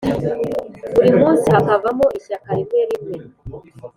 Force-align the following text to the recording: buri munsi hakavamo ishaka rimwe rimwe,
buri 0.93 1.11
munsi 1.19 1.45
hakavamo 1.55 2.05
ishaka 2.19 2.49
rimwe 2.57 2.79
rimwe, 2.89 3.17